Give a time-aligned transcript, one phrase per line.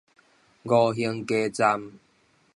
[0.03, 0.03] 吳
[0.95, 1.91] 興街站